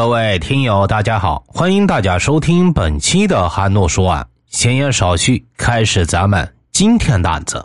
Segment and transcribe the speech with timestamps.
[0.00, 4.26] 各位听友，大家好，欢迎大家收听本期的韩诺说案。
[4.46, 7.62] 闲言少叙，开始咱们今天的案子。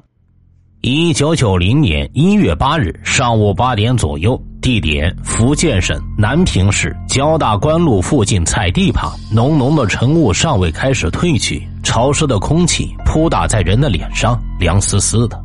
[0.82, 15.42] 一九九零年一月八日上午八点左右，地点福建省南平市交大关路附近菜地旁，浓浓的晨雾尚未开始褪去，潮湿的空气扑打在人的脸上，凉丝丝的。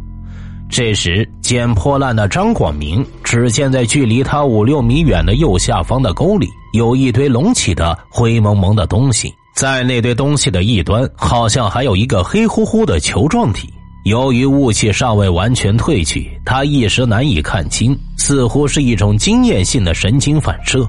[0.71, 9.35] 这时，捡破烂的张广明只见在距离他五六米远的右下方的沟里，有一堆隆起的灰蒙蒙的东西。
[9.57, 13.69] 在那堆东西的一端，好像还有一个黑乎乎的球状体。
[14.05, 20.87] 由于雾气尚未完全褪去，他一时难以看清，似乎是一种经验性的神经反射。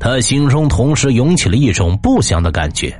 [0.00, 2.98] 他心中同时涌起了一种不祥的感觉。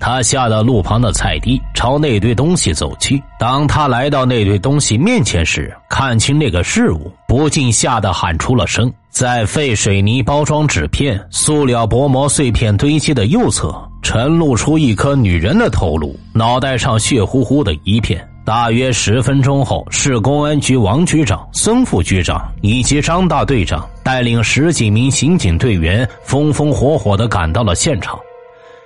[0.00, 3.22] 他下到路旁的菜地，朝那堆东西走去。
[3.38, 8.90] 当他来到那堆东西面前时，看清那个事物，不禁吓得喊出了声。
[9.10, 18.26] 在废水泥包装纸片、塑料薄膜碎片堆积的右侧，陈露出一颗女人的头颅，脑袋上血乎乎的一片。
[18.42, 28.18] 大约十分钟后，市公安局王局长、孙副局长以及张大队长带领十几名刑警队员，风风火火地赶到了现场。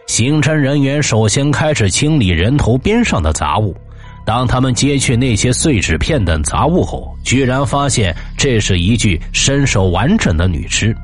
[0.07, 3.75] 刑侦人员首先开始清理人头边上的杂物。
[4.27, 10.97] 当他们揭去那些碎纸片等杂物后，居然发现这是一具身手完整的女尸。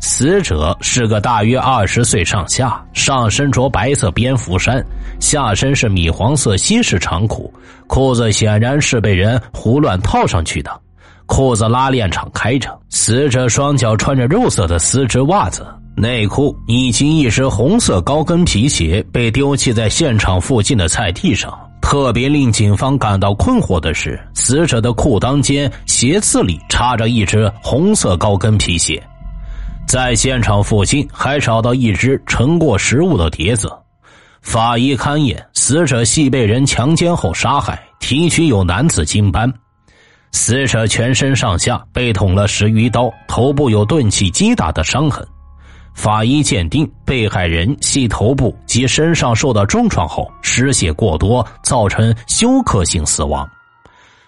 [0.00, 4.84] 死者是个大约二十岁上下，上身着白色蝙蝠衫，
[5.18, 7.52] 下身是米黄色西式长裤，
[7.86, 10.70] 裤子显然是被人胡乱套上去的，
[11.26, 12.78] 裤子拉链敞开着。
[12.90, 15.66] 死者双脚穿着肉色的丝质袜子。
[15.98, 21.52] 内裤以及一只红色高跟皮鞋被丢弃在现场附近的菜地上。
[21.80, 29.02] 特别令警方感到困惑的是，死者的裤裆间鞋子里插着一只红色高跟皮鞋。
[29.86, 33.72] 在现场附近还找到一只盛过食物的碟子。
[34.42, 39.50] 法医勘验，死者系被人强奸后杀害，提取有男子精斑。
[40.32, 45.26] 死者全身上下被捅了十余刀，头部有钝器击打的伤痕。
[45.98, 53.46] 法医鉴定，被害人系头部及身上受到重创后失血过多，造成休克性死亡。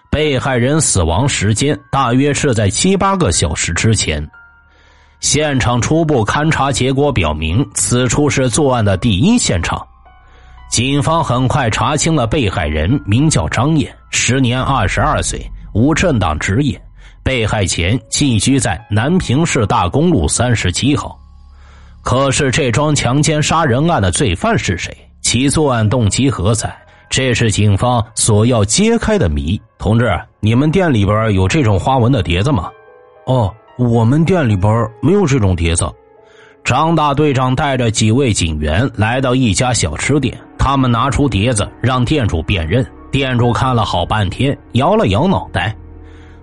[0.09, 4.21] 被害人死亡时间大约是在七八个小时之前。
[5.21, 9.81] 现场初步勘查结果表明，此处是作案的第一现场。
[10.69, 15.41] 警方很快查清了被害人名叫张燕，时年二十二岁，
[15.73, 16.79] 无政党职业，
[17.23, 21.17] 被害前寄居在南平市大公路三十七号。
[22.03, 24.95] 可是，这桩强奸杀人案的罪犯是谁？
[25.21, 26.75] 其作案动机何在？
[27.09, 29.61] 这是警方所要揭开的谜。
[29.77, 32.69] 同志，你们店里边有这种花纹的碟子吗？
[33.25, 35.85] 哦，我们店里边没有这种碟子。
[36.63, 42.85] 张大队长带着几位警员来到一家小吃店，他们拿出碟子让店主辨认。
[43.11, 45.75] 店主看了好半天，摇了摇脑袋。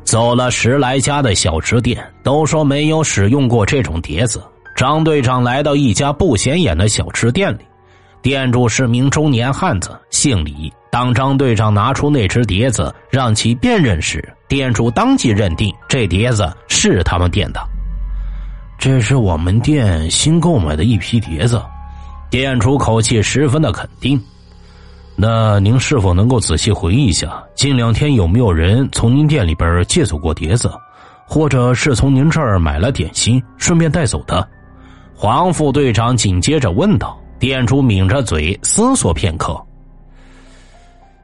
[0.05, 4.43] 走了十来家的小吃店，都说没有使用过这种碟子。
[4.79, 7.63] 张队长来到一家不显眼的小吃店里，
[8.23, 10.73] 店主是名中年汉子，姓李。
[10.89, 17.61] 当张队长拿出那只碟子让其辨认时，店主当即认定这碟子是他们店的。
[18.79, 21.61] 这是我们店新购买的一批碟子，
[22.31, 24.23] 店主口气十分的肯定。
[25.17, 30.71] 那您是否能够仔细回忆一下，近两天有没有人从您店里边借走过碟子，
[31.27, 34.49] 或者是从您这儿买了点心顺便带走的？
[35.21, 39.61] 黄副队长紧接着问道：“店主抿着嘴思索片刻。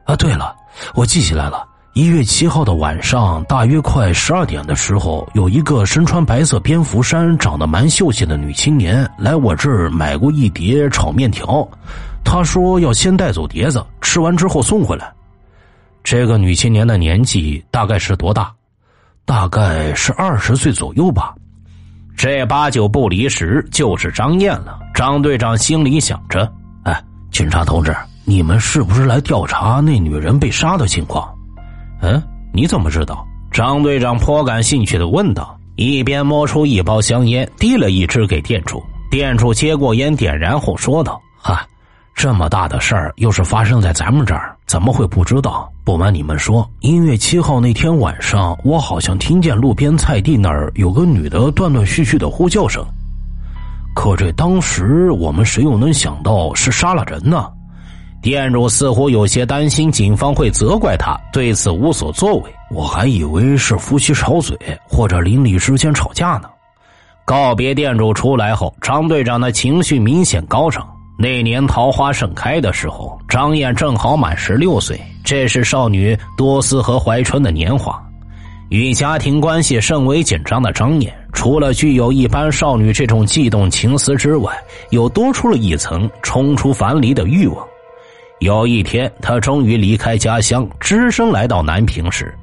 [0.03, 0.53] 啊，对了，
[0.95, 1.65] 我记起来了。
[1.93, 11.65] 一月七号的晚上，大约快十二点的时候，有一个身穿白色蝙蝠衫、长得蛮秀气的女青年来我这儿买过一碟炒面条。
[12.21, 15.09] 她说要先带走碟子，吃完之后送回来。
[16.03, 18.51] 这个女青年的年纪大概是多大？
[19.23, 21.33] 大概是二十岁左右吧。”
[22.17, 24.79] 这八九不离十就是张燕了。
[24.93, 26.51] 张队长心里想着
[26.83, 31.27] ：“哎，警察同志，你们是不是来调查那女人被杀的情况
[32.01, 32.21] ？”“嗯，
[32.53, 38.83] 你怎么知道？”张队长颇感兴趣的问道，一边摸出一包香烟，递了一支给店主。
[39.11, 41.65] 店主接过烟，点燃后说道：“哈，
[42.13, 52.83] 这么大的事儿，又是发生在咱们这儿，怎么会不知道？”不瞒你们说，一月七号那天晚上，我好像听见路边菜地那儿有个女的断断续续的呼叫声。
[53.93, 57.47] 可这当时我们谁又能想到是杀了人呢？
[58.19, 62.51] 店主似乎有些担心警方会责怪他，对此无所作为。
[62.71, 64.57] 我还以为是夫妻吵嘴
[64.87, 66.49] 或者邻里之间吵架呢。
[67.23, 70.87] 告别店主出来后，张队长的情绪明显高涨。
[71.17, 78.01] 那年桃花盛开的时候，张燕正好满十六岁，这是少女多思和怀春的年华。
[78.69, 84.51] 与家庭关系甚为紧张的张燕，除了具有一般少女这种悸动情思之外，
[84.89, 87.65] 又多出了一层冲出樊篱的欲望。
[88.39, 92.35] 有一天，她终于离开家乡，只身来到南平时。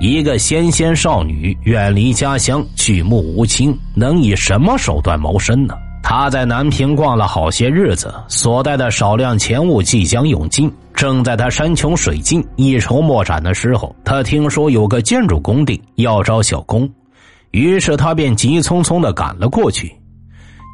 [0.00, 5.74] 一个纤纤少女远离家乡，举目无亲，能以什么手段谋生呢？
[6.08, 10.72] 他在南平逛了好些日子，所带的少量钱物即将用尽。
[10.94, 16.88] 正在他山穷水尽、一筹莫展的时候，他听说有个建筑工地要招小工，
[17.50, 19.92] 于是他便急匆匆的赶了过去。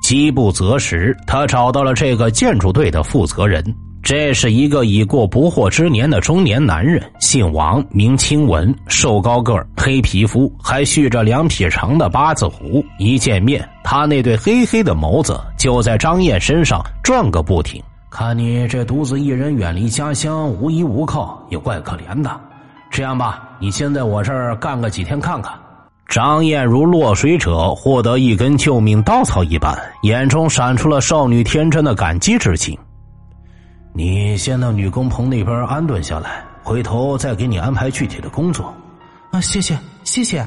[0.03, 3.65] 饥不择食，他找到了这个建筑队的负责人。
[4.03, 12.85] 这是一个已过不惑之年的中年男人，姓王，名清文，瘦高个儿，黑皮肤，还蓄着两匹长的八字胡。
[12.99, 17.81] 一见面，他那对黑黑的眸子就在张燕身上转个不停。
[18.11, 22.31] 看你这独自一人远离家乡，无依无靠，也怪可怜的。
[22.91, 25.55] 这样吧，你先在我这儿干个几天看看。
[26.09, 32.77] 张燕如落水者获得一根救命稻草一般，眼中闪出了少女天真的感激之情。
[33.95, 38.75] 你先到女工棚那边安顿下来，回头再给你安排具体的工作。
[39.31, 40.45] 啊，谢谢，谢谢。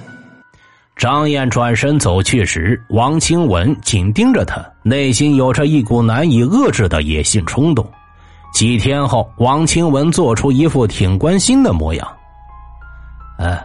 [0.96, 7.88] 张燕转身走去时，王清文紧盯着他，内心有着一股难以遏制的野性冲动。
[8.54, 12.08] 几天后，王清文做出一副挺关心的模样。
[13.38, 13.64] 哎，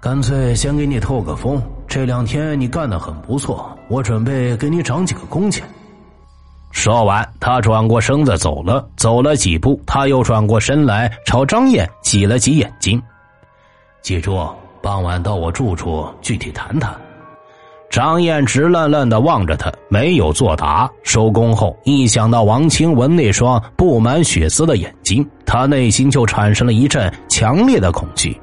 [0.00, 5.64] 干脆先给你透个风，这两天你干的很不错，我准备给你涨几个工钱。
[6.70, 8.86] 说完，他转过身子走了。
[8.96, 13.02] 走了几步，他又转过身来，朝张燕挤了挤眼睛。
[14.02, 14.38] 记住，
[14.80, 16.94] 傍晚到我住处具体谈谈。
[17.90, 20.88] 张燕直愣愣的望着他，没有作答。
[21.02, 28.38] 收工后，一想到王清文那双布满血丝的眼睛，他内心就产生了一阵强烈的恐惧。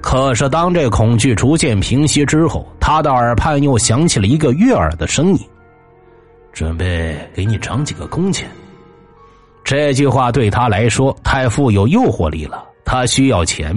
[0.00, 5.40] 可是，当这恐惧逐渐平息之后，他的耳畔又响起了一个悦耳的声音。
[6.52, 8.48] 准备给你涨几个工钱。
[9.62, 12.64] 这句话对他来说太富有诱惑力了。
[12.84, 13.72] 他需要钱，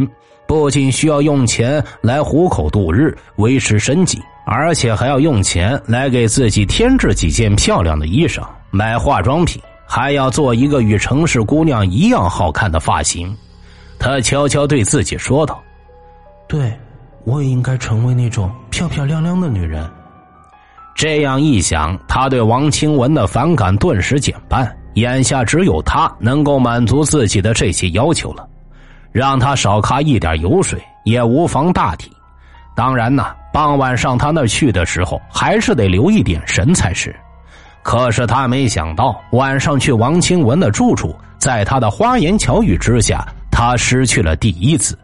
[0.48, 8.42] 不仅需要用钱来糊口度日、维持生计，而且还要用钱来给自己添置几件漂亮的衣裳、
[8.72, 13.36] 买化妆品，还要做一个与城市姑娘一样好看的发型。
[14.00, 15.62] 他悄悄对自己说道
[16.50, 16.74] ：“对，
[17.24, 19.88] 我也应该成为那种漂漂亮亮的女人。”
[20.96, 24.76] 这样一想，他对王清文的反感顿时减半。
[24.96, 28.48] 眼下只有他能够满足自己的这些要求了，
[29.12, 32.12] 让他少揩一点油水也无妨大体。
[32.76, 37.16] 当然呐，傍晚上他那去的时候，还是得留一点神才是。
[37.82, 44.96] 可是他没想到，晚上去王清文的住处，在他的花言巧语之下，他失去了第一次。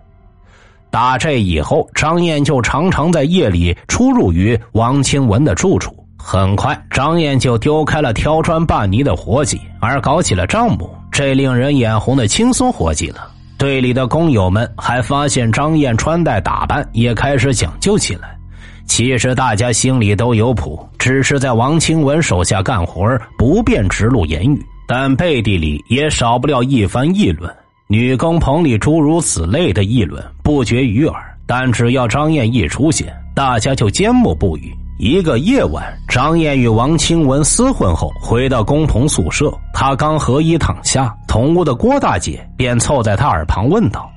[0.92, 5.96] 打这以后，张燕就常常在夜里出入于王清文的住处。
[6.18, 10.90] 很快，张燕就丢开了挑砖拌泥的活计，而搞起了账目。
[11.12, 13.32] 这令人眼红的轻松活计了。
[13.58, 18.38] 队里的工友们还发现张燕穿戴打扮也开始讲究起来。
[18.86, 23.06] 其实大家心里都有谱，只是在王清文手下干活
[23.38, 27.54] 不便直露言语，但背地里也少不了一番议论。
[27.92, 34.72] 女工棚里诸如此类的议论不绝于耳，但只要张燕一出现，大家就缄默不语。
[35.00, 44.08] 一个夜晚，张燕与王清文厮混后回到工棚宿舍，她刚合衣躺下，同屋的郭大姐便凑在她耳旁问道：“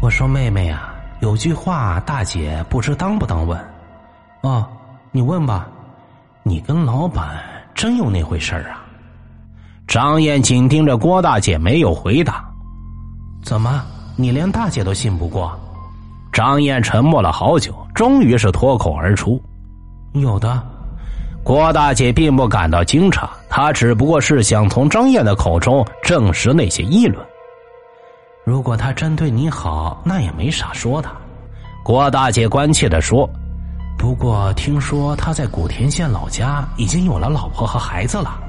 [0.00, 3.58] 我说妹妹啊，有句话大姐不知当不当问？
[4.42, 4.64] 哦，
[5.10, 5.66] 你问吧，
[6.44, 7.36] 你跟老板
[7.74, 8.86] 真有那回事啊？”
[9.88, 12.48] 张燕紧盯着郭大姐，没有回答。
[13.46, 13.80] 怎么，
[14.16, 15.56] 你连大姐都信不过？
[16.32, 19.40] 张燕沉默了好久，终于是脱口而出
[20.14, 20.60] ：“有的。”
[21.44, 27.24] 郭大姐并不感到惊诧，她只不过是想从张燕的口中证实那些议论。
[28.44, 31.08] 如果他真对你好，那也没啥说的。
[31.84, 33.30] 郭大姐关切的说
[33.96, 38.40] ：“不过听说他在古田县老家已经有了老婆和孩子了。”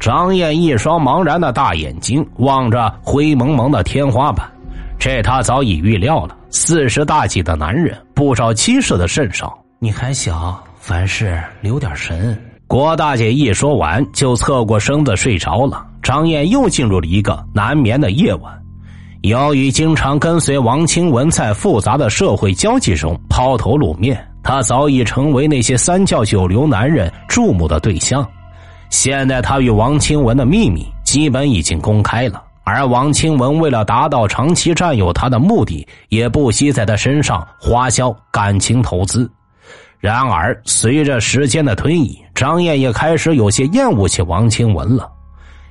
[0.00, 4.50] 张燕一双茫然的大眼睛望着灰蒙蒙的天花板，
[4.98, 6.34] 这他早已预料了。
[6.48, 9.56] 四十大几的男人，不少妻室的甚少。
[9.78, 12.36] 你还小，凡事留点神。
[12.66, 15.86] 郭大姐一说完，就侧过身子睡着了。
[16.02, 18.58] 张燕又进入了一个难眠的夜晚。
[19.20, 28.26] 由于经常跟随王清文在复杂的社会交际中抛头露面，他早已成为那些三教九流男人注目的对象。
[28.90, 39.30] 现在他与王清文的秘密基本已经公开了，而王清文为了达到长期占有他的目的，也不惜在他身上花销感情投资。
[39.98, 45.10] 然而，随着时间的推移，张燕也开始有些厌恶起王清文了。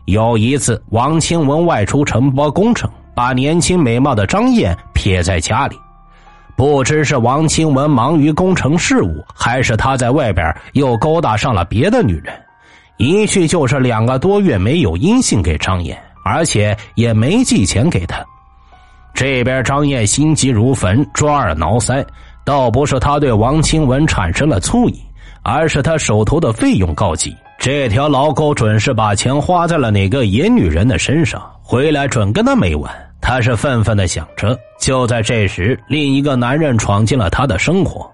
[0.06, 5.76] 有一次，王清文外出承包工程，把年轻美貌的张燕撇在家里。
[6.56, 12.34] 不知是王清文忙于工程事务，还是他在外边又勾搭上了别的女人。
[13.00, 18.24] 一去就是两个多月，没有音信给张燕，而且也没寄钱给他。
[19.14, 22.06] 这边张燕心急如焚，抓耳挠腮。
[22.44, 25.00] 倒不是他对王清文产生了醋意，
[25.44, 27.34] 而是他手头的费用告急。
[27.58, 32.94] 这条老狗准是把钱花在了哪个野女人的身上，回来准跟他没完。
[33.22, 34.58] 他是愤愤的想着。
[34.80, 38.10] 就在这时，另一个男人闯进了他的生活。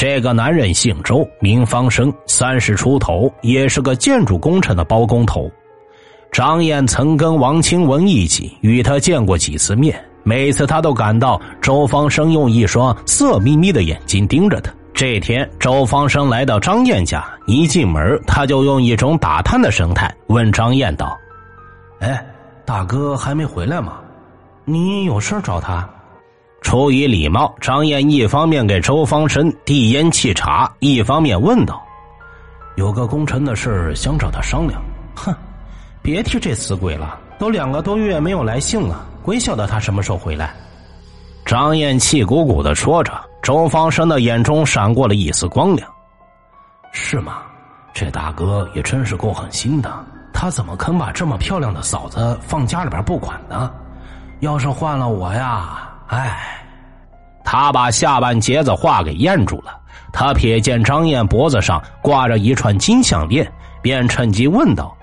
[0.00, 5.50] 这个男人姓周，名方生，三十出头，也是个建筑工程的包工头。
[6.30, 14.72] 张燕曾跟王清文一起与他见过几次面，每次他都感到周方生用一双色眯眯的眼睛盯着他。
[14.94, 21.18] 这天，周方生来到张燕家，一进门他就用一种打探的神态问张燕道
[21.98, 22.24] ：“哎，
[22.64, 23.94] 大哥还没回来吗？
[24.64, 25.84] 你有事找他？”
[26.60, 31.82] 出于礼貌，张燕一方面给周方生递烟沏茶，一方面问道
[32.76, 34.82] ：“有个功臣的事想找他商量。”
[35.14, 35.34] 哼，
[36.02, 40.54] 别提这死鬼了，都两个多月没有来信了，鬼晓得他什么时候回来。
[41.46, 43.12] 张燕气鼓鼓的说着，
[43.42, 45.90] 周方生的眼中闪过了一丝光亮。
[46.92, 47.38] 是吗？
[47.94, 49.90] 这大哥也真是够狠心的，
[50.32, 53.72] 他怎么肯把这么漂亮的嫂子放家里边不管呢？
[54.40, 55.87] 要是换了我呀！
[56.08, 56.62] 唉，
[57.44, 59.78] 他把下半截子话给咽住了。
[60.12, 63.50] 他瞥见张燕脖子上挂着一串金项链，
[63.82, 64.96] 便趁机问道：“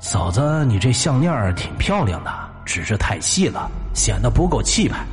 [0.00, 2.30] 嫂子，你这项链挺漂亮的，
[2.64, 5.04] 只是太细了，显得不够气派。”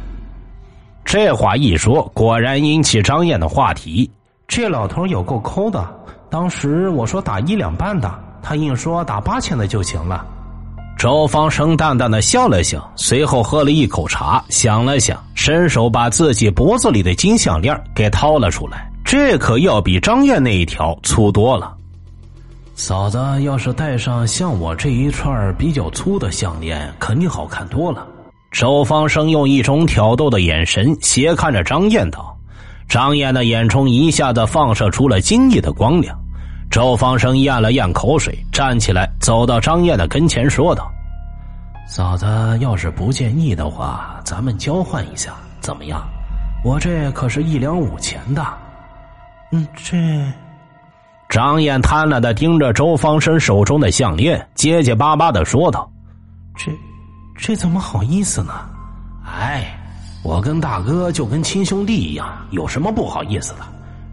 [1.03, 4.09] 这话一说，果然引起张燕的话题。
[4.47, 5.85] 这老头有够抠的，
[6.29, 10.25] 当时我说打一两半的，他硬说打八千的就行了。
[11.01, 18.87] 周方生淡淡的笑了笑，随后喝了一口茶，想了想，伸手把自己脖子里的金项链给掏了出来。
[19.03, 21.75] 这可要比张燕那一条粗多了。
[22.75, 28.05] 嫂子要是戴上像我这一串比较粗的项链，肯定好看多了。
[28.51, 32.37] 周方生用一种挑逗的眼神斜看着张燕道
[32.87, 36.15] ：“张燕的眼中一下子放射出了惊异的光亮。”
[36.71, 40.89] 周方生咽了咽口水，站起来，走到张燕的跟前，说道
[41.85, 42.25] ：“嫂子，
[42.61, 46.01] 要是不介意的话，咱们交换一下，怎么样？
[46.63, 48.41] 我这可是一两五钱的。”
[49.51, 49.97] 嗯，这……
[51.27, 55.91] 张燕贪婪的盯着周方生手中的项链，结结巴巴的说道
[56.55, 56.71] ：“这，
[57.37, 58.53] 这怎么好意思呢？
[59.25, 59.77] 哎，
[60.23, 63.59] 我跟大哥就跟亲兄弟一样，有什么不好意思的？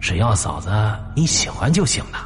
[0.01, 0.71] 只要嫂子
[1.15, 2.19] 你喜欢就行了。”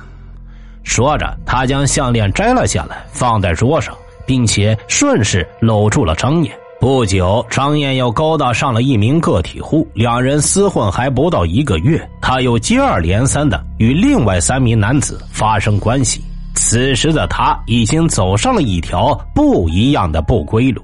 [0.84, 3.96] 说着，他将项链摘了下来，放在桌上，
[4.26, 6.52] 并且顺势搂住了张燕。
[6.80, 16.24] 不久，张燕又勾搭上了一名个体户，两人厮混还不到一个月，他又接二连三的与另外三名男子发生关系。
[16.54, 20.82] 此时的他已经走上了一条不一样的不归路。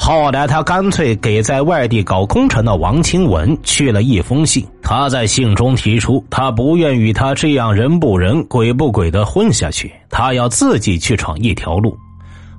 [0.00, 4.64] 后来，他干脆给在外地搞工程的王清文去了一封信。
[4.80, 11.98] 他在信中提出，他不愿与他这样人不人、鬼不鬼的混下去，他要自己去闯一条路。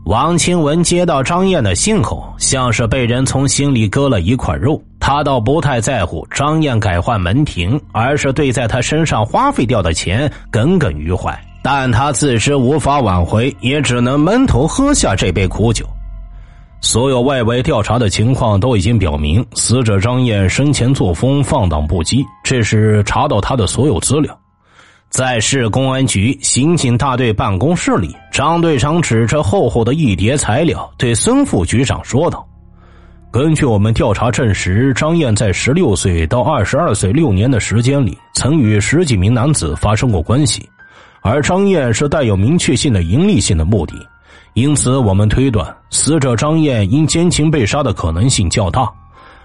[0.05, 4.79] 王清文接到张燕的信后，像是被人从心里割了一块肉。
[4.99, 11.37] 他倒不太在乎张燕改换门庭，而是对在他身上花费掉的钱耿耿于怀。
[11.63, 15.85] 但他自知无法挽回，也只能闷头喝下这杯苦酒。
[16.81, 22.25] 所有外围调查的情况都已经表明，死者张燕生前作风放荡不羁。
[22.41, 24.37] 这是查到他的所有资料。
[25.09, 32.47] 在市公安局刑警大队办公室里，张队长指着厚厚的一叠材料，对孙副局长说道
[33.29, 40.67] ：“根据我们调查证实，张燕在十六岁到二十二岁六年的时间里，曾与十几名男子发生过关系，
[41.21, 43.95] 而张燕是带有明确性的盈利性的目的。”
[44.53, 48.89] 因此，我们推断死者张燕因奸情被杀的可能性较大。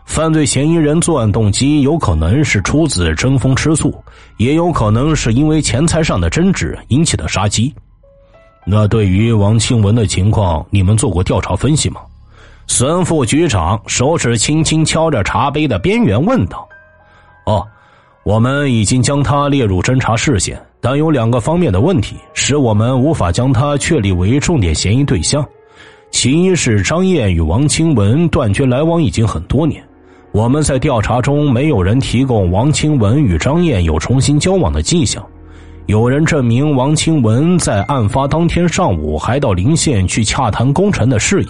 [0.04, 3.94] 犯罪嫌疑人作案动机有可能是出自争风吃醋，
[4.36, 7.74] 也有可能是因为钱财上的争执引起的杀机。
[8.66, 12.00] 那对于王庆文的情况，你们做过调查分析吗？
[12.66, 16.66] 孙副局长手指轻轻敲着茶杯的边缘问道。
[17.46, 17.66] 哦，
[18.24, 25.42] 我们已经将他列入侦查视线，但有两个方面的问题使我们无法将他确立为重点嫌疑对象。
[26.10, 29.82] 其一是张燕与王清文断绝来往已经很多年，
[30.32, 35.24] 我们在调查中没有人提供王清文与张燕有重新交往的迹象。
[35.86, 41.48] 有人证明王清文在案发当天上午还到临县去洽谈工程的事宜。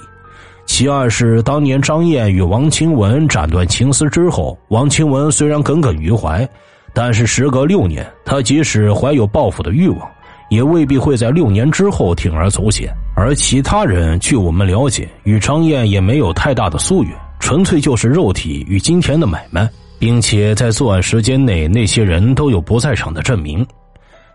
[0.64, 6.48] 其二是当年张燕与王清文斩断情丝之后，王清文虽然耿耿于怀，
[6.94, 10.08] 但是时隔六年，他即使怀有报复的欲望，
[10.48, 12.88] 也未必会在六年之后铤而走险。
[13.16, 23.66] 而其他人，据我们了解，与张燕也没有太大的夙愿，纯粹就是肉体与金钱的买卖，并且在作案时间内，那些人都有不在场的证明。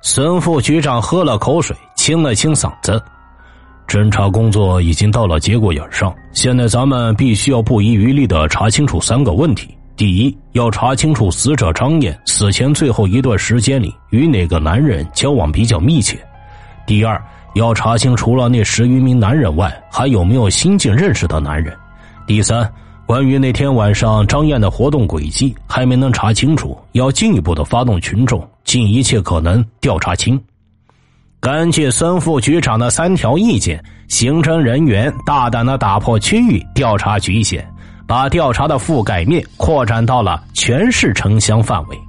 [0.01, 3.01] 孙副局长喝了口水，清了清嗓子。
[3.87, 16.15] 侦查工作已经到了节骨眼上，现在咱们必须要不遗余力的查清楚三个问题：第一，要查清楚死者张燕死前最后一段时间里与哪个男人交往比较密切；
[16.87, 17.21] 第二，
[17.55, 21.75] 要查清除了那十余名男人外，还有没有新近认识的男人；
[22.25, 22.71] 第三，
[23.05, 30.41] 关于那天晚上张燕的活动轨迹还没能查清楚，要进一步的发动群众，尽一切可能调查清。
[31.41, 37.69] 根据孙副局长的三条意见，刑侦人员大胆的打破区域调查局限，
[38.09, 41.99] 把调查的覆盖面扩展到了全市城乡范围。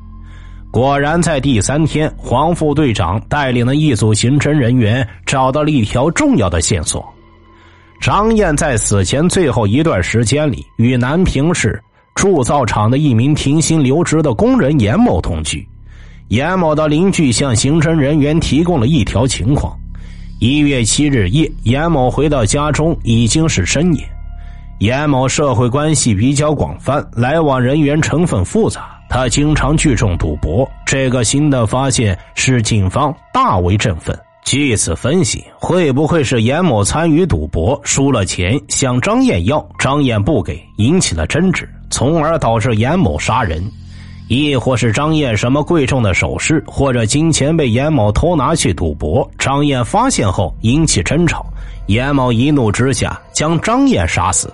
[0.70, 7.06] 果然，在第三天，黄副队长带领了一组刑侦人员找到了一条重要的线索：
[8.00, 11.78] 张燕在死前最后一段时间里，与南平市
[12.14, 15.68] 铸造厂的一名停薪留职的工人严某同居。
[16.28, 19.78] 严某的邻居向刑侦人员提供了一条情况：
[20.38, 24.02] 一月七日夜，严某回到家中已经是深夜。
[24.80, 30.66] 严某社会关系比较广泛，来往人员成分复杂，他经常聚众赌博。
[30.86, 34.18] 这个新的发现使警方大为振奋。
[34.42, 43.62] 据此分析，会不会是严某参与赌博，输了钱向张燕要，张燕不给，引起了争执，从而导致严某杀人？
[44.28, 51.44] 亦或是张燕什么贵重的首饰或者金钱被严某偷拿去赌博，张燕发现后引起争吵，
[51.84, 54.50] 严某一怒之下将张燕杀死。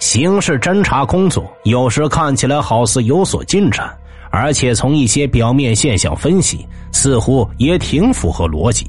[0.00, 3.88] 刑事侦查工作有时看起来好似有所进展，
[4.30, 8.86] 而且从一些表面现象分析，似乎也挺符合逻辑。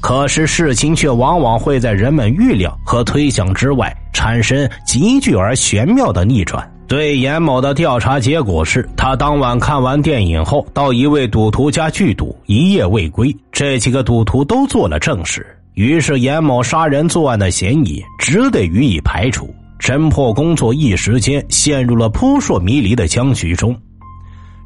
[0.00, 6.66] 可是事情却往往会在人们预料和推想之外，产生急剧而玄妙的逆转。
[6.86, 13.36] 对严某的调查结果是，他当晚看完电影后，到一位赌徒家聚赌，一夜未归。
[13.52, 19.54] 这几个赌徒都做了证实，于是严某杀人作案的嫌疑只得予以排除。
[19.78, 23.76] 侦破工作一时间陷入了扑朔迷离的僵局中。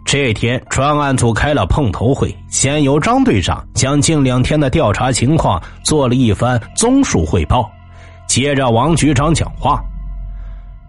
[0.05, 7.71] 这天，专案组开了碰头会，先由张队长将近两天的调查情况做了一番综述汇报，
[8.27, 9.81] 接着王局长讲话。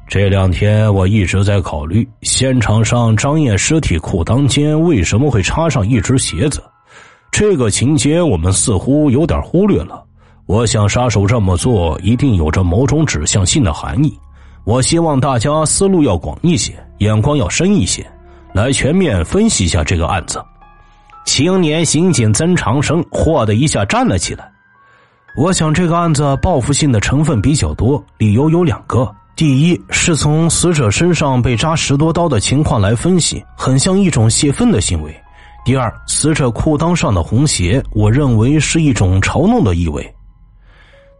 [0.07, 6.61] 这两天我一直在考虑，现场上张燕尸体裤裆间为什么会插上一只鞋子？
[7.31, 10.03] 这个情节我们似乎有点忽略了。
[10.45, 14.17] 我想杀手这么做一定有着某种指向性的含义。
[14.65, 18.05] 我希望大家思路要广一些，眼光要深一些，
[18.53, 20.43] 来全面分析一下这个案子。
[21.25, 24.51] 青年刑警曾长生霍的一下站了起来。
[25.37, 29.09] 我想这个案子报复性的成分比较多，理由有两个。
[29.35, 35.15] 第一是从死者身上被扎十多刀的情况来分析，很像一种泄愤的行为。
[35.65, 40.13] 第二，死者裤裆上的红鞋，我认为是一种嘲弄的意味。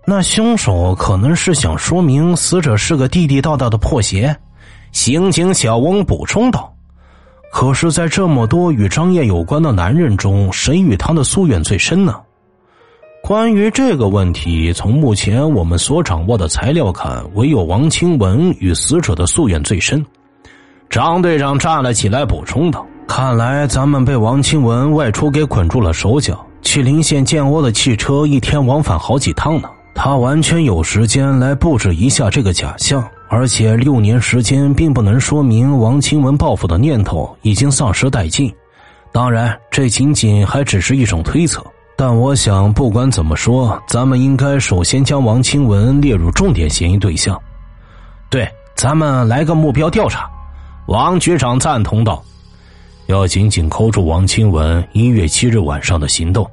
[0.05, 4.35] 那凶手可能是想说明死者是个地地道道的破鞋。
[4.91, 6.71] 刑警小翁补充道
[7.51, 12.19] ：“可是，在这么多与张燕有关的男人中，谁与他的夙愿最深呢？”
[13.23, 20.05] 关于这个问题，从目前我们所掌握的材料看，唯有王清文与死者的夙愿最深。
[20.89, 29.69] 张队长站了起来，补充道：“看来咱们被王清文外出给捆住了手脚，去临县建窝的汽车一天往返好几趟呢。
[29.95, 38.53] 他完全有时间来布置一下这个假象，而且六年时间并不能说明王清文报复的念头已经丧失殆尽。
[39.11, 41.63] 当然，这仅仅还只是一种推测。”
[41.95, 47.39] 但我想，不管怎么说，咱们应该首先将王清文列入重点嫌疑对象。
[48.31, 50.27] 对，咱们来个目标调查。
[50.87, 52.21] 王局长赞同道
[53.05, 56.45] ：“要紧紧扣住王清文一月七日晚上的行动。”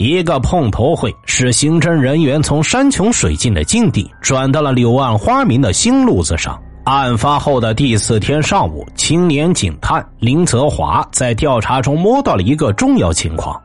[0.00, 6.58] 一个碰头会使刑侦人员从山穷水尽的境地转到了柳暗花明的新路子上。
[6.84, 13.60] 案发后的第四天上午，青年警探林泽华在调查中摸到了一个重要情况：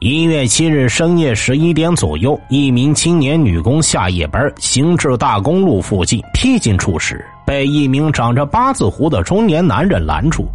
[0.00, 10.46] 一月七日深夜十一点左右，一名青年女工下夜班，行至大公路附近僻静处时，被一名长着八字胡的中年男人拦住。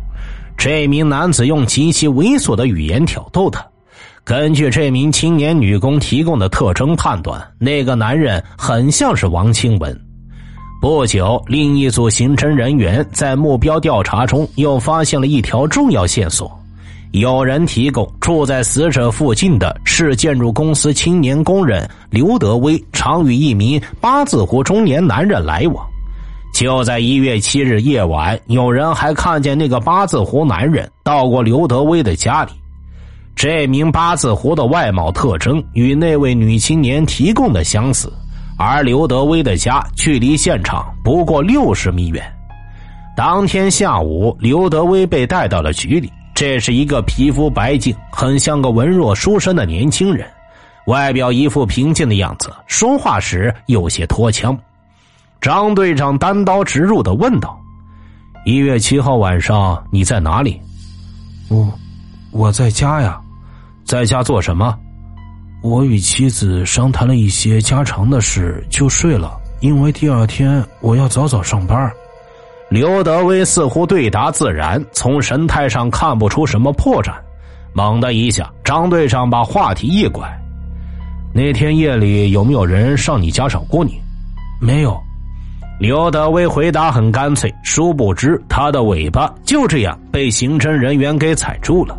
[0.55, 3.65] 这名男子用极其猥琐的语言挑逗她。
[4.25, 9.95] 根据这名青年女工提供的特征判断，那个男人很像是王清文。
[10.81, 16.51] 不久，另一组刑侦人员在目标调查中又发现了一条重要线索：
[17.11, 25.85] 有人提供住在死者附近的是建筑公司青年工人刘德威，常与一名八字胡中年男人来往。
[26.51, 32.51] 就在一月七日夜晚，有人还看见那个八字胡男人到过刘德威的家里。
[33.35, 38.11] 这名八字胡的外貌特征与那位女青年提供的相似。
[38.57, 42.23] 而刘德威的家距离现场不过六十米远。
[43.15, 46.11] 当天下午，刘德威被带到了局里。
[46.33, 50.27] 这是一个皮肤白净、很像个文弱书生的年轻人，
[50.87, 54.57] 外表一副平静的样子，说话时有些拖腔。
[55.39, 57.57] 张队长单刀直入的问道
[58.45, 60.59] ：“一月七号晚上你在哪里
[61.47, 61.71] ？”“我，
[62.31, 63.17] 我在家呀，
[63.85, 64.77] 在家做什么？”
[65.63, 69.39] 我与妻子商谈了一些家常的事，就睡了。
[69.61, 71.91] 因为第二天我要早早上班。
[72.69, 77.13] 刘德威似乎对答自然，从神态上看不出什么破绽。
[77.73, 80.27] 猛的一下，张队长把话题一拐
[81.33, 83.99] ：“那天夜里有没有人上你家找过你
[84.61, 84.99] ？”“没有。”
[85.79, 87.53] 刘德威回答很干脆。
[87.63, 91.97] 殊不知，他的尾巴就这样被刑侦人员给踩住了。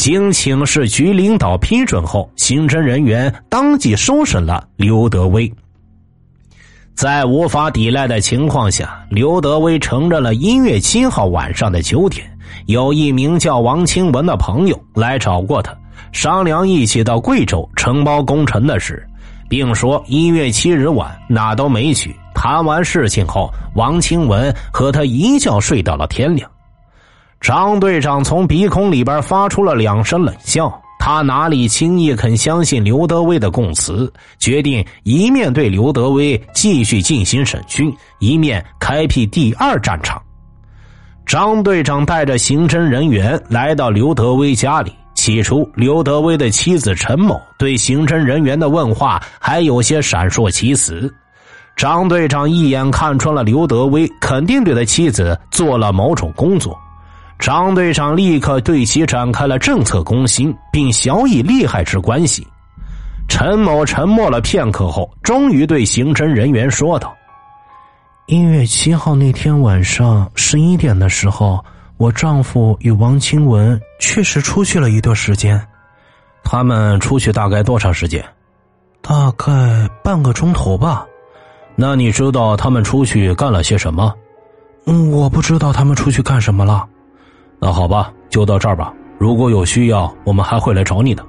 [0.00, 5.52] 经请示局领导批准后，刑侦人员当即收审了刘德威。
[6.94, 12.26] 在无法抵赖的情况下，刘德威承认了一月七号晚上的九点，
[12.64, 15.76] 有一名叫王清文的朋友来找过他，
[16.12, 19.06] 商量一起到贵州承包工程的事，
[19.50, 22.16] 并说一月七日晚哪都没去。
[22.34, 26.50] 谈完事情后，王清文和他一觉睡到了天亮。
[27.40, 34.12] 张队长从鼻孔里边发出了两声冷笑，他哪里轻易肯相信刘德威的供词？
[34.38, 40.20] 决定一面对刘德威继续进行审讯，一面开辟第二战场。
[41.24, 44.92] 张队长带着刑侦人员来到刘德威家里。
[45.14, 51.12] 起初，刘德威的妻子陈某对刑侦人员的问话还有些闪烁其词。
[51.76, 56.78] 张队长一眼看穿了刘德威肯定对他妻子做了某种工作。
[57.40, 62.46] 张队长立刻对其展开了政策攻心，并小以利害之关系。
[63.28, 67.16] 陈某沉默了片刻后，终于对刑侦人员说道
[68.26, 71.64] ：“一月七号那天晚上十一点的时候，
[71.96, 75.58] 我丈夫与王清文确实出去了一段时间。
[76.44, 78.22] 他们出去大概多长时间？
[79.00, 79.46] 大概
[80.04, 81.06] 半个钟头吧。
[81.74, 84.12] 那你知道他们出去干了些什么？
[84.84, 86.86] 嗯，我不知道他们出去干什么了。”
[87.60, 88.92] 那好吧，就到这儿吧。
[89.18, 91.22] 如果有需要，我们还会来找你的。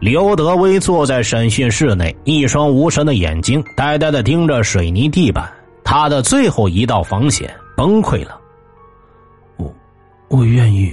[0.00, 5.48] 刘德威坐在审讯室内，一双无神的眼睛呆呆的盯着水泥地板。
[5.84, 8.38] 他的最后一道防线崩溃了。
[9.56, 9.72] 我，
[10.28, 10.92] 我愿意，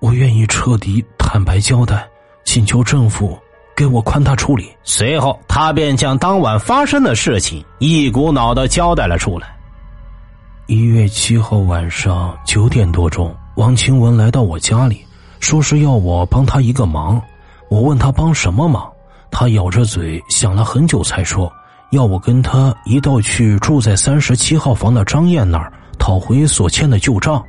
[0.00, 2.08] 我愿意彻底坦白交代，
[2.44, 3.38] 请求政府
[3.76, 4.70] 给我宽大处理。
[4.82, 9.54] 随后，他便将当晚发生的事情一股脑的交代了出来。
[10.66, 13.34] 一月七号晚上九点多钟。
[13.56, 15.06] 王清文来到我家里，
[15.38, 17.22] 说是要我帮他一个忙。
[17.68, 18.90] 我问他帮什么忙，
[19.30, 21.50] 他咬着嘴想了很久，才说
[21.90, 27.42] 要我跟他一道去住在三十七号房的张燕那儿讨回所欠的旧账。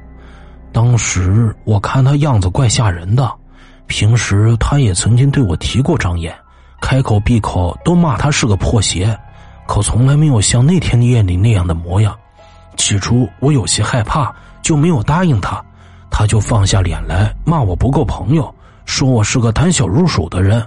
[0.72, 3.32] 当时我看他样子怪吓人的，
[3.88, 6.32] 平时他也曾经对我提过张燕，
[6.82, 9.18] 开口闭口都骂他是个破鞋，
[9.65, 12.15] 可从来没有像那天夜里那样的模样。
[12.78, 15.63] 起初我有些害怕，就没有答应他。
[16.10, 18.54] 他就放下脸来骂我不够朋友，
[18.86, 20.65] 说我是个胆小如鼠的人，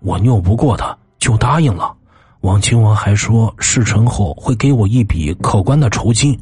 [0.00, 1.92] 我拗不过他，就答应了。
[2.40, 6.38] 王清文还说事成后会给我一笔可观的酬金。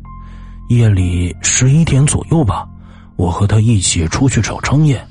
[0.69, 2.67] 夜里十一点左右吧，
[3.17, 5.07] 我和他一起出去找张燕。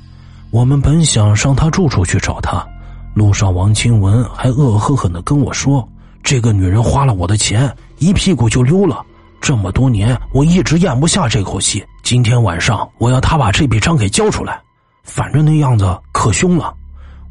[0.50, 2.68] 我们本想上他住处去找他，
[3.14, 5.88] 路上王清文还恶狠狠的跟我说
[6.24, 9.02] ：“这个女人花了我的钱，一屁股就溜了。”
[9.42, 11.84] 这么多年，我一直咽不下这口气。
[12.04, 14.62] 今天晚上，我要他把这笔账给交出来。
[15.04, 16.72] 反正那样子可凶了。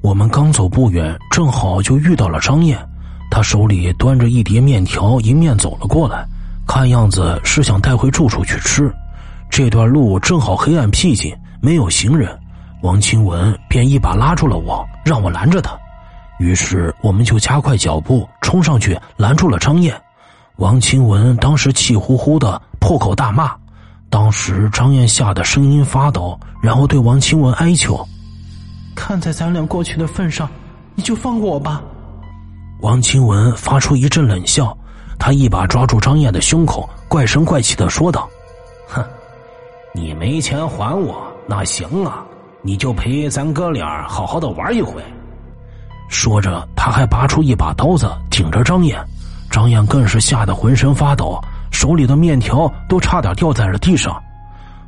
[0.00, 2.76] 我们刚走不远，正好就遇到了张燕，
[3.30, 6.26] 她手里端着一碟面条，迎面走了过来。
[6.66, 8.92] 看样子是想带回住处去吃。
[9.48, 12.36] 这段路正好黑暗僻静，没有行人。
[12.82, 15.78] 王清文便一把拉住了我，让我拦着他。
[16.40, 19.94] 于是我们就加快脚步冲上去拦住了张燕。
[20.60, 23.50] 王清文当时气呼呼的破口大骂。
[24.10, 28.06] 当时张燕吓得声音发抖，然后对王清文哀求
[28.94, 30.46] ：“看在咱俩过去的份上，
[30.94, 31.82] 你就放过我吧。”
[32.82, 34.76] 王清文发出一阵冷笑，
[35.18, 38.28] 他一把抓住张燕的胸口，怪声怪气的说道
[38.86, 39.02] ：“哼，
[39.94, 42.22] 你没钱还我，那行啊。”
[42.62, 45.02] 你就陪咱哥俩好好的玩一回。
[46.10, 49.02] 说着，他还拔出一把刀子，顶着张燕。
[49.50, 51.38] 张燕更是吓得浑身发抖，
[51.72, 54.16] 手里的面条都差点掉在了地上。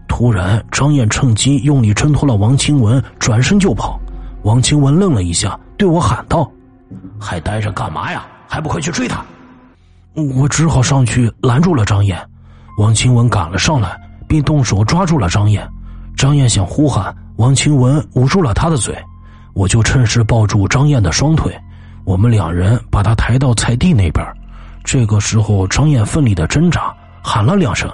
[0.08, 3.98] 突然，张燕趁机用力挣脱了王清文，转身就跑。
[4.42, 6.48] 王清文愣了一下，对我喊道
[7.18, 8.24] ：“还待着干嘛呀？
[8.46, 9.24] 还不快去追他！”
[10.36, 12.18] 我只好上去拦住了张燕。
[12.78, 13.98] 王清文赶了上来，
[14.28, 15.66] 并动手抓住了张燕。
[16.16, 17.14] 张燕想呼喊。
[17.36, 18.94] 王清文捂住了他的嘴，
[19.54, 21.58] 我就趁势抱住张燕的双腿，
[22.04, 24.24] 我们两人把她抬到菜地那边。
[24.84, 27.90] 这个时候，张燕奋力的挣扎，喊了两声。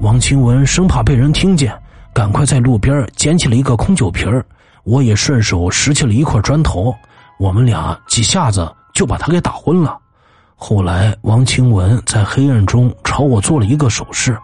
[0.00, 1.78] 王清文生怕被人听见，
[2.14, 4.42] 赶快在路边捡起了一个空酒瓶
[4.84, 6.94] 我也顺手拾起了一块砖头，
[7.38, 9.98] 我们俩几下子就把他给打昏了。
[10.56, 14.36] 后来，王清文在黑暗中朝我做了一个手势。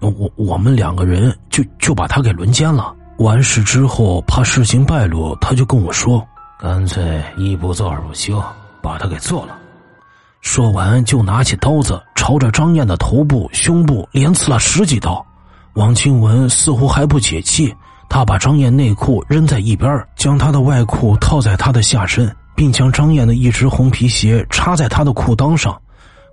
[0.00, 2.94] 我我们两个人就就把他给轮奸了。
[3.18, 6.24] 完事之后，怕事情败露，他就跟我说
[6.60, 8.42] ：“干脆一不做二不休，
[8.82, 9.56] 把他给做了。”
[10.46, 15.26] 说完就拿起刀子，朝着张燕的头部、胸部连刺了十几刀。
[15.74, 17.74] 王清文似乎还不解气，
[18.08, 25.76] 他把张燕内裤扔在一边，将她的外裤套在她的下身，并将张燕的一只红皮鞋插在她的裤裆上。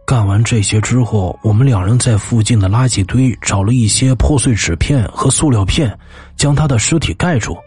[0.06, 5.98] 干完这些之后，我们两人在附近的垃圾堆找了一些破碎纸片和塑料片，
[6.38, 7.58] 将他的尸体盖住。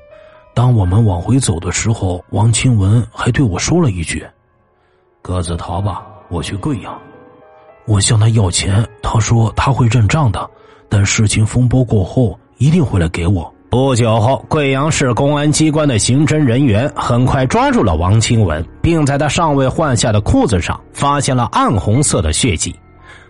[0.54, 4.24] 当我们往回走的时候，王清文还对我说了一句
[5.20, 6.96] ：“各自逃吧，我去贵阳。”
[7.86, 10.50] 我向他要钱，他说他会认账的，
[10.88, 13.52] 但事情风波过后一定会来给我。
[13.68, 22.74] 不久后，贵阳市公安机关的刑侦人员很快抓住了王清文，并在他尚未换下的裤子上发现了暗红色的血迹，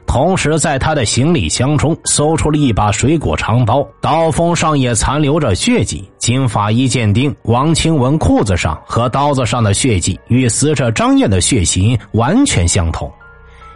[0.07, 6.09] 同时在他的行李箱中搜出了一把水果长刀，刀锋上也残留着血迹。
[6.19, 13.11] 经法医鉴定，王清文裤子上和刀子上的血迹与死者张燕的血型完全相同。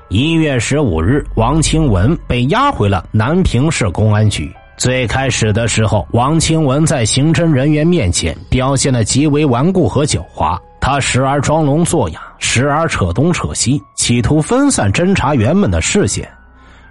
[0.09, 4.51] 一月十五日，王清文被押回了南平市公安局。
[4.77, 10.59] 最开始的时候，王清文在刑侦人员面前表现的极为顽固和狡猾。
[10.93, 16.29] 他时而装聋作哑，时而扯东扯西，企图分散侦查员们的视线。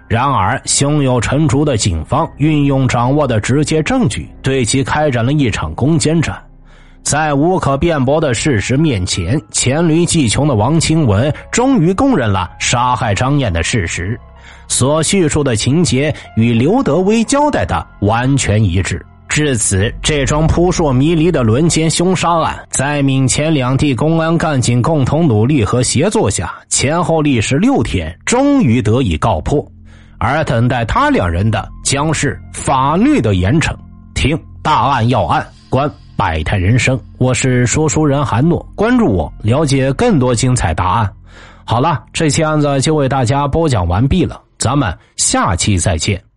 [0.08, 6.42] 然而，胸有成竹的警方运用掌握的直接证据，对其开展了一场攻坚战。
[7.02, 14.18] 在无可辩驳的事实面前，黔驴技穷的王清文终于供认了杀害张燕的事实。
[14.66, 19.04] 所叙述的情节与刘德威交代的完全一致。
[19.30, 29.64] 至此，这桩扑朔迷离的轮奸凶杀案，在闽黔两地公安干警共同努力和协作下，前后历时六天，终于得以告破。
[30.18, 33.72] 而等待他两人的，将是法律的严惩。
[34.14, 37.00] 听大案要案，观百态人生。
[37.16, 41.10] 我是说书人韩诺，关注我，了解更多精彩答案。
[41.64, 44.42] 好了，这期案子就为大家播讲完毕了。
[44.58, 46.29] 咱们下期再见。